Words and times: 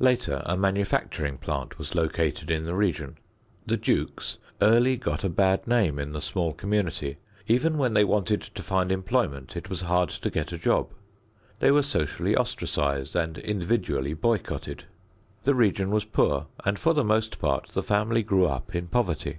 Later 0.00 0.42
a 0.44 0.54
manufacturing 0.54 1.38
plant 1.38 1.78
was 1.78 1.94
located 1.94 2.50
in 2.50 2.64
the 2.64 2.74
region. 2.74 3.16
The 3.64 3.78
Jukes 3.78 4.36
early 4.60 4.98
got 4.98 5.24
a 5.24 5.30
bad 5.30 5.66
name 5.66 5.98
in 5.98 6.12
the 6.12 6.20
small 6.20 6.52
community. 6.52 7.16
Even 7.46 7.78
when 7.78 7.94
they 7.94 8.04
wanted 8.04 8.42
to 8.42 8.62
find 8.62 8.92
employment 8.92 9.56
it 9.56 9.70
was 9.70 9.80
hard 9.80 10.10
to 10.10 10.28
get 10.28 10.52
a 10.52 10.58
job. 10.58 10.92
They 11.60 11.70
were 11.70 11.82
socially 11.82 12.36
ostracized 12.36 13.16
and 13.16 13.38
individually 13.38 14.12
boycotted. 14.12 14.84
The 15.44 15.54
region 15.54 15.90
was 15.90 16.04
poor, 16.04 16.48
and 16.66 16.78
for 16.78 16.92
the 16.92 17.02
most 17.02 17.38
part 17.38 17.68
the 17.70 17.82
family 17.82 18.22
grew 18.22 18.46
up 18.46 18.74
in 18.74 18.88
poverty. 18.88 19.38